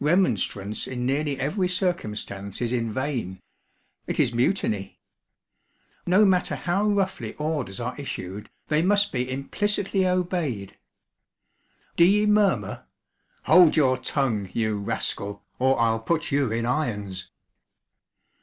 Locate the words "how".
6.56-6.86